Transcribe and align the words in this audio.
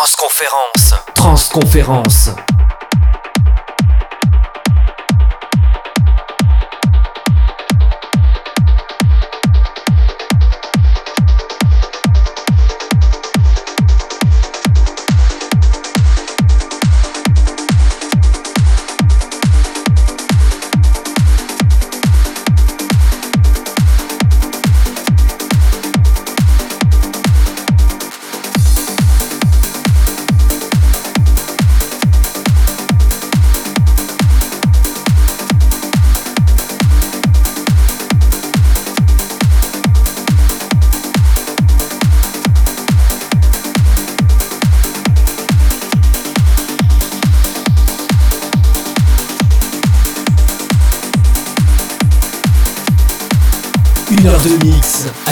Transconférence. 0.00 0.94
Transconférence. 1.14 2.30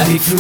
Mix 0.09 0.33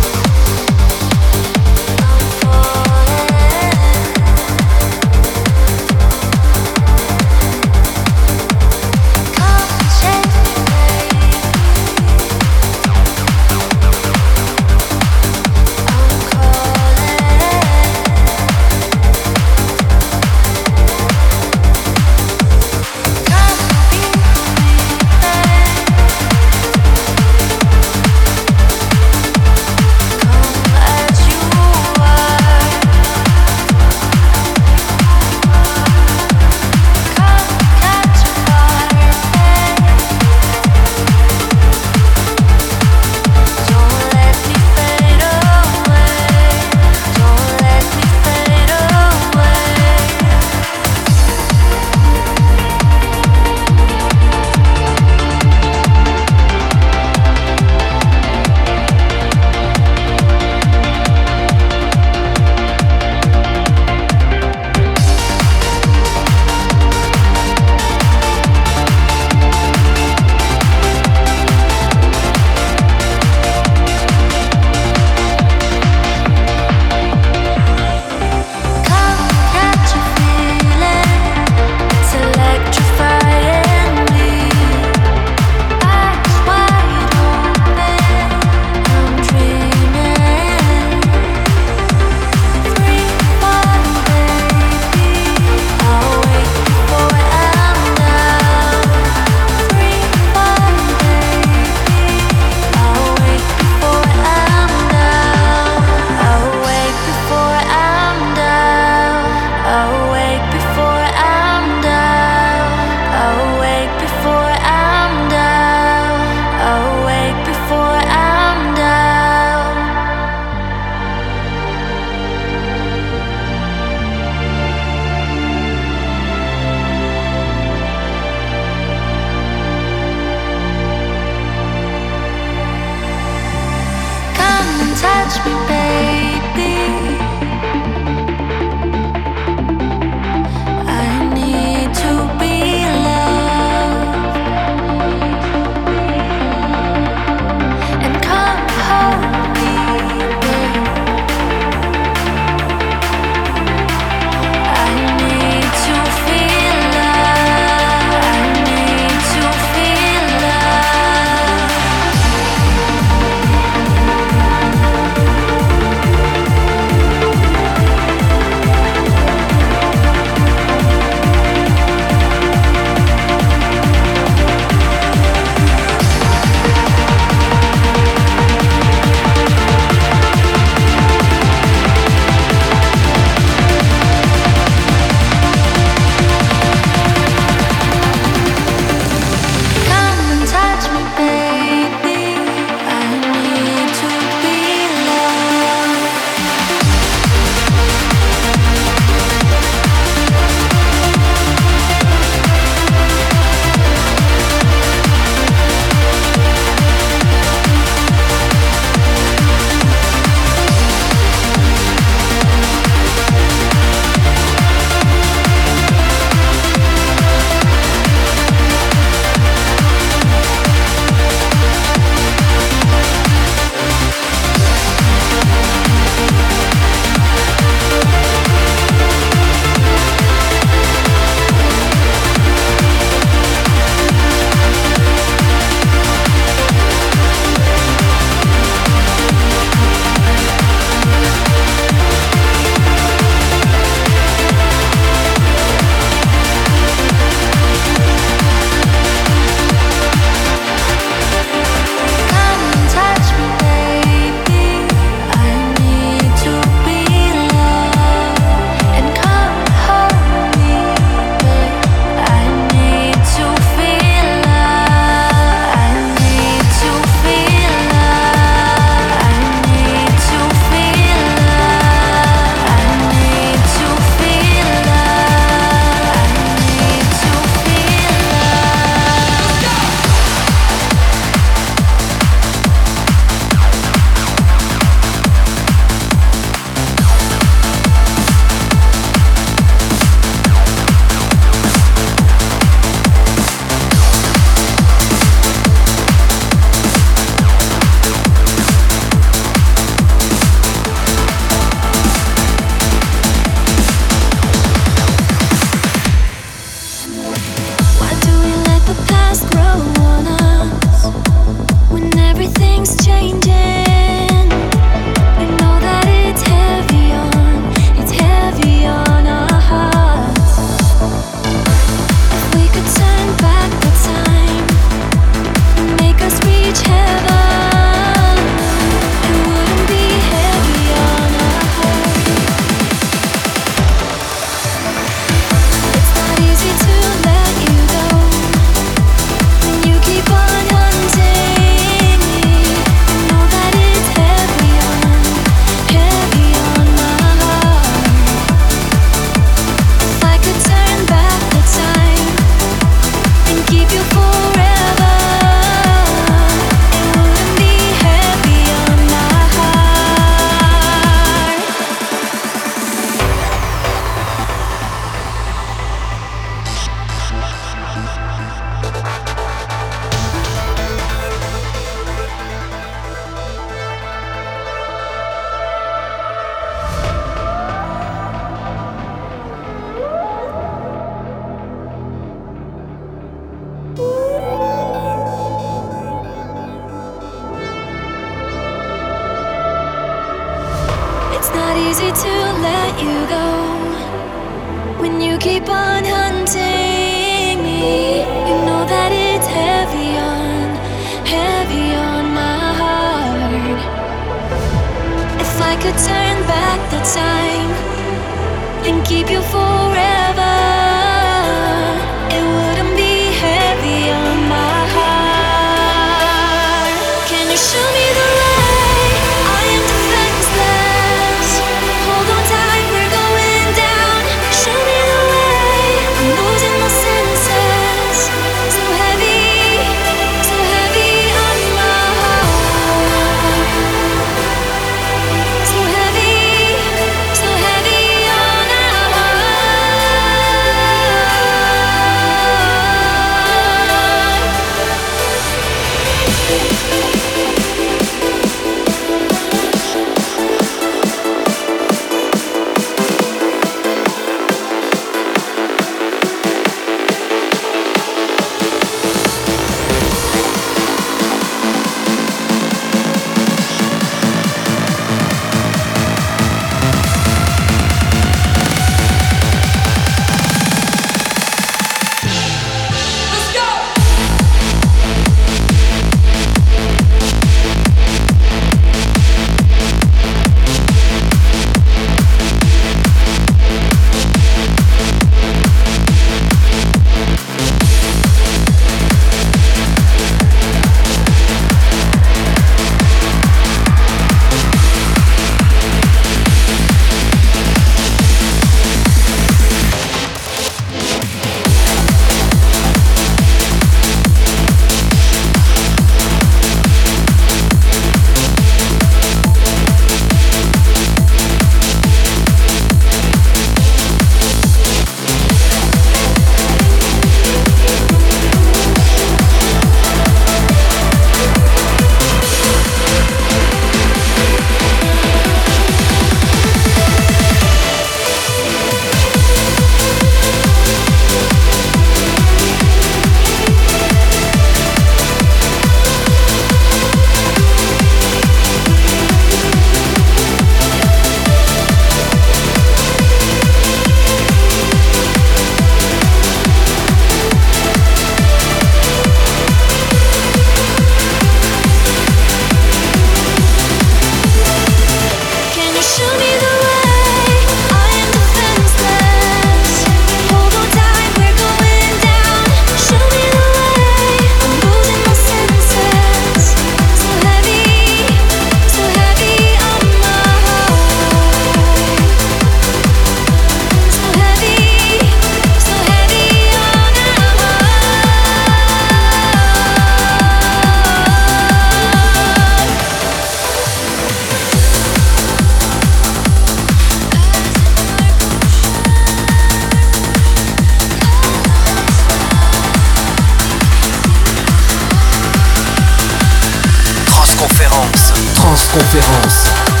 Transconférence. 598.55 600.00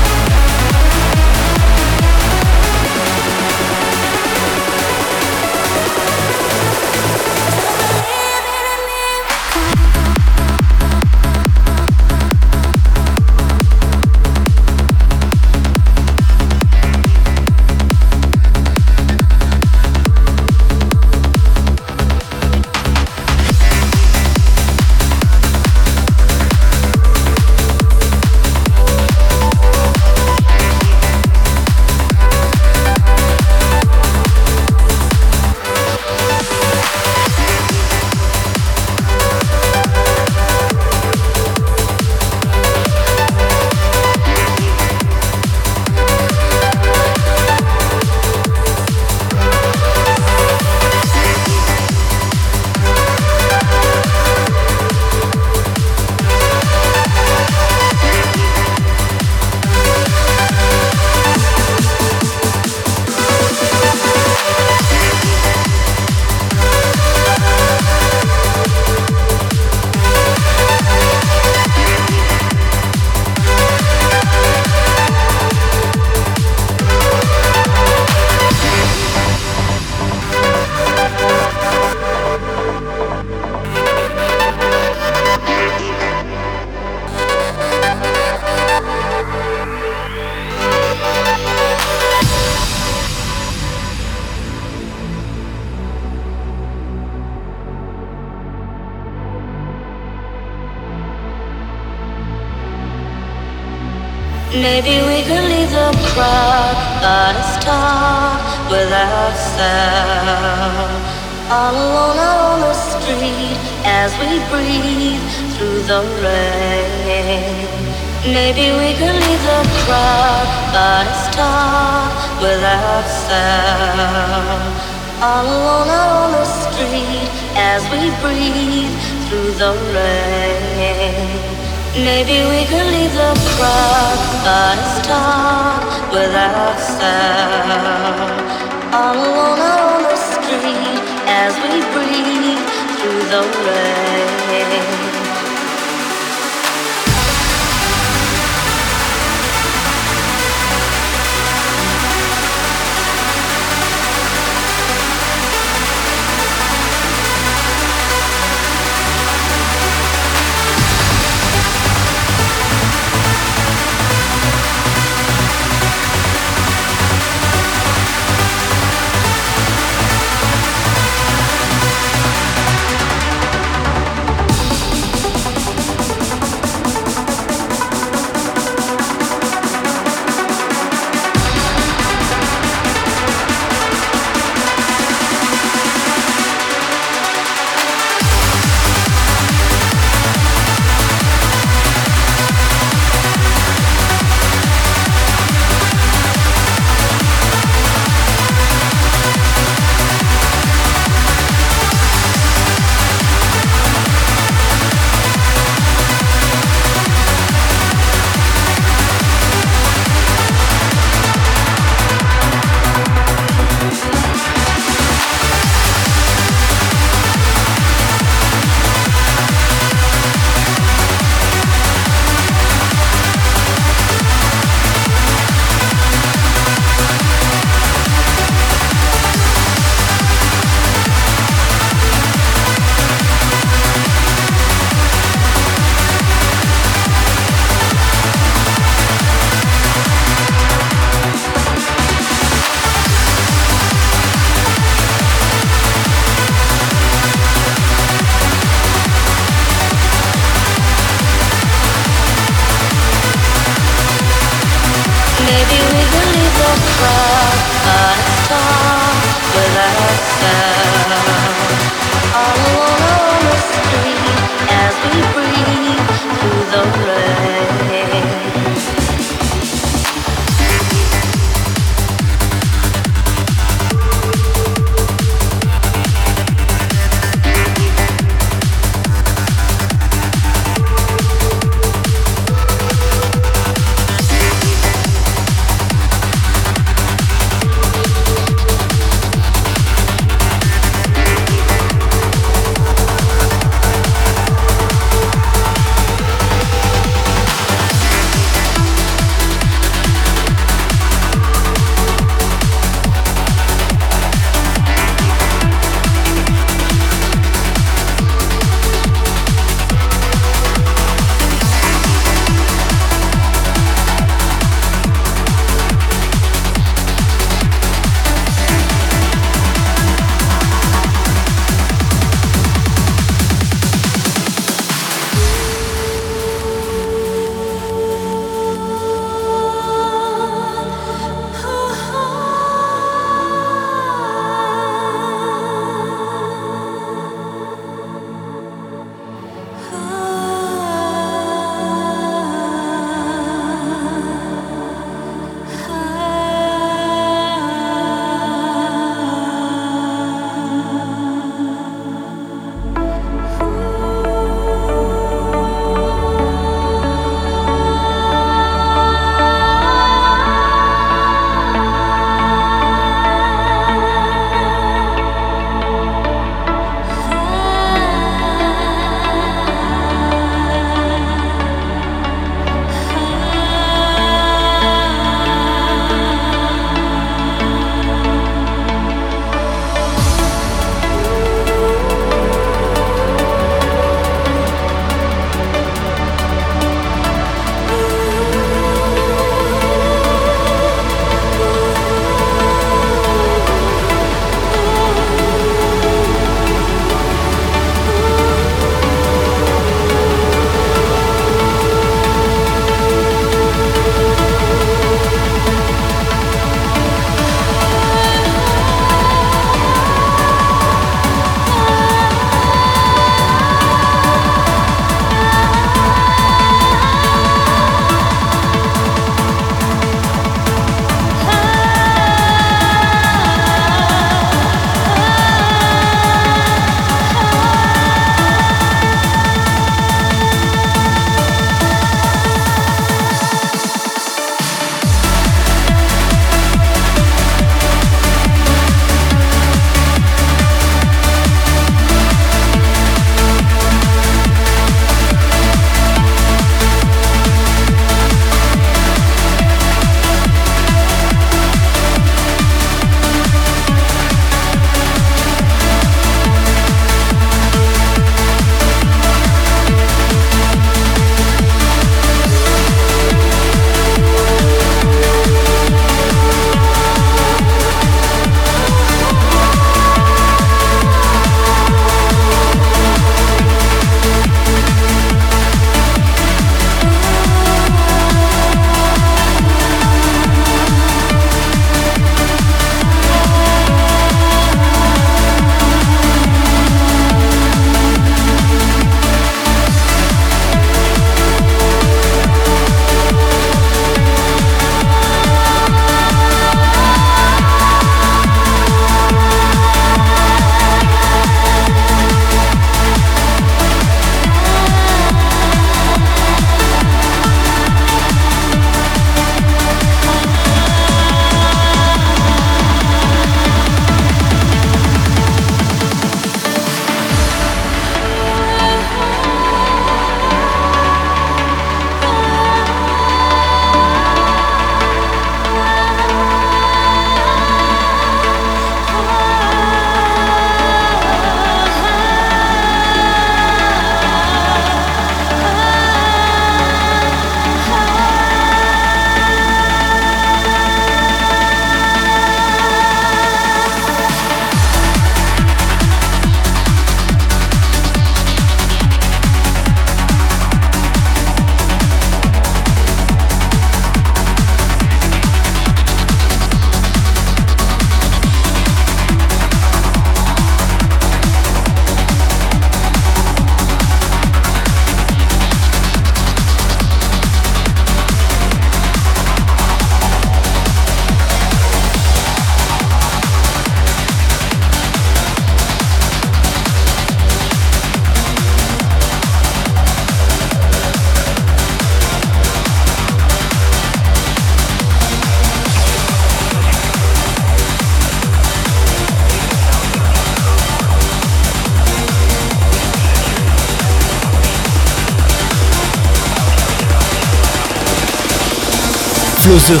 The 599.86 600.00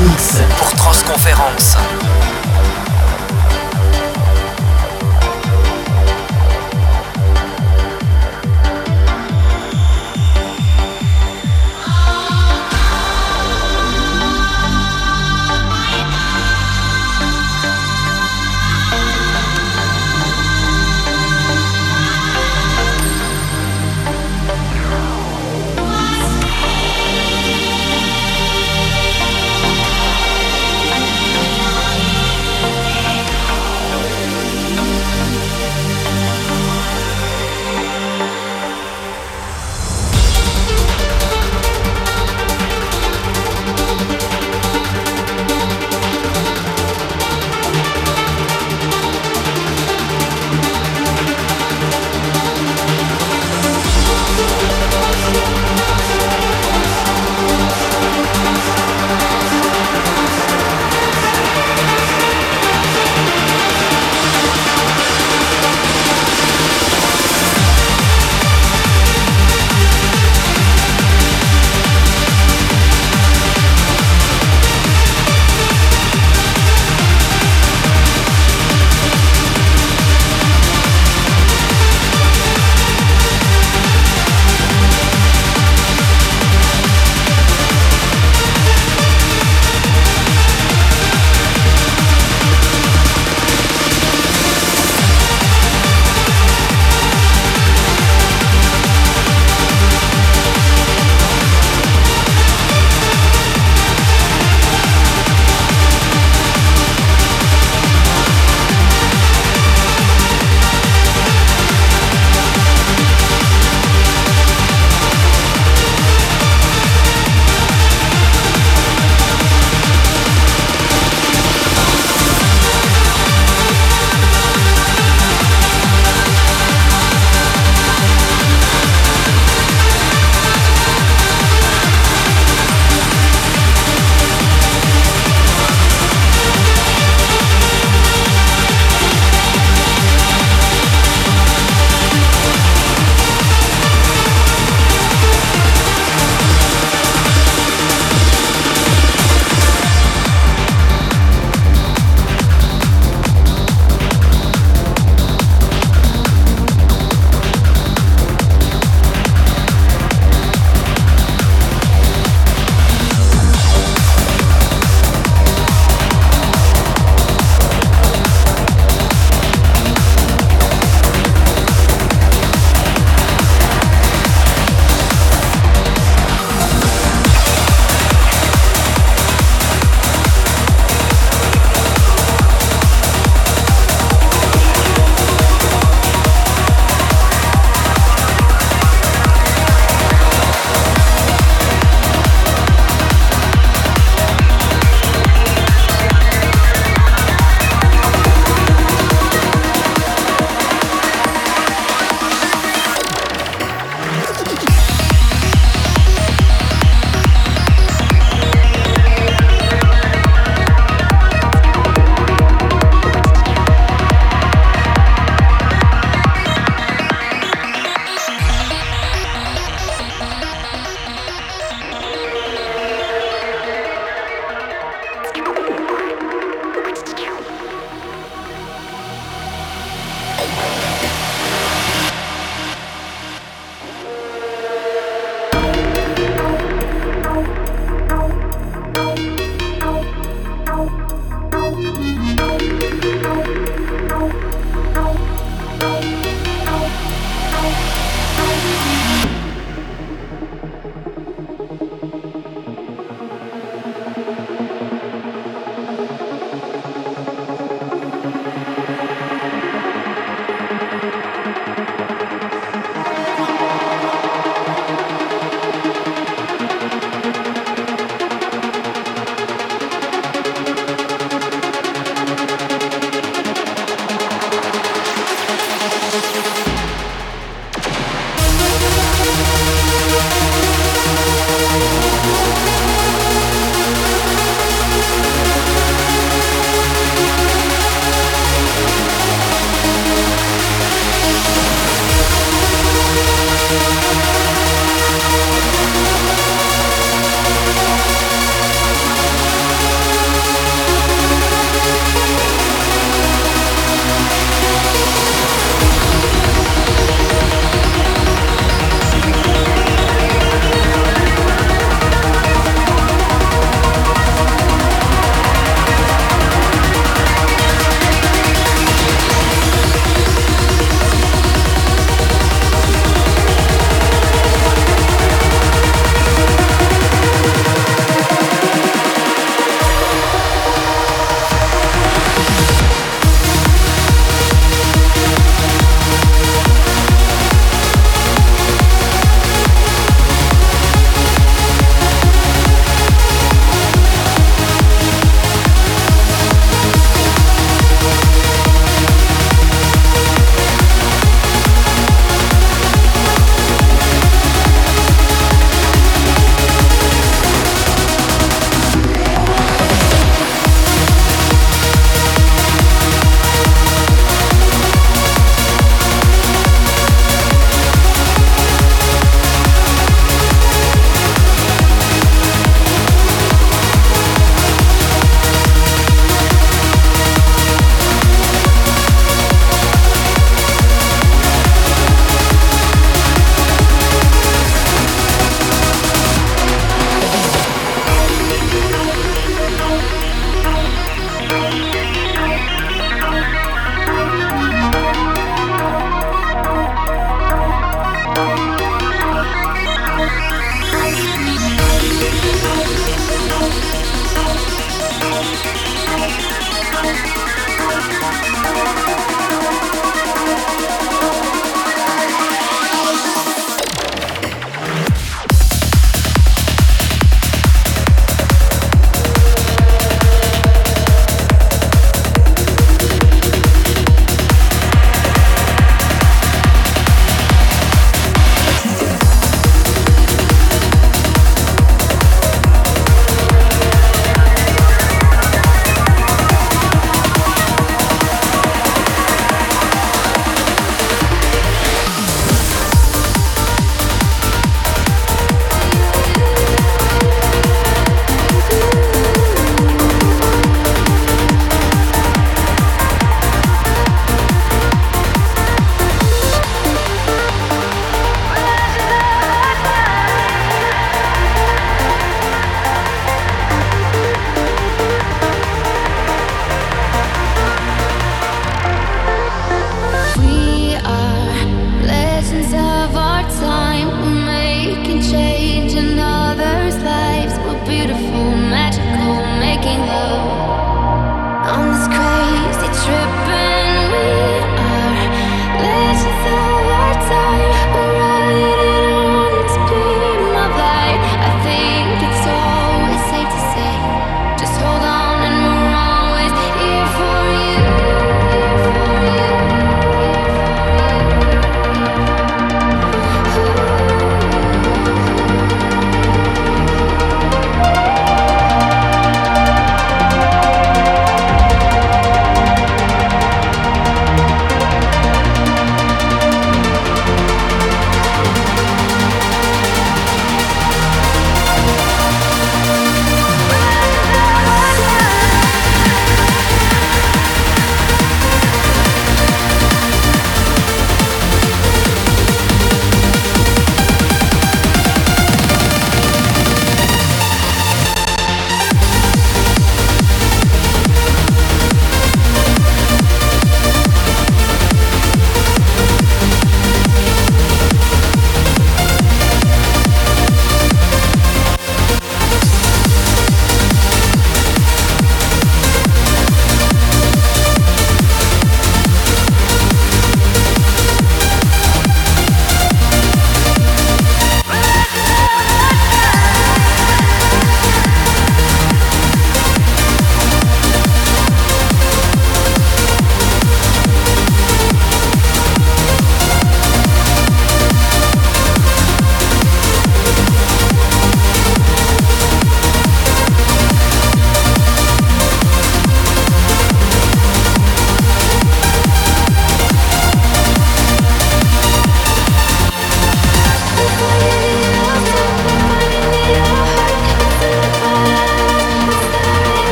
Mix 0.00 0.40
pour 0.56 0.72
Transconférence. 0.72 1.76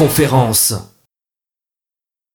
Transconférence. 0.00 0.89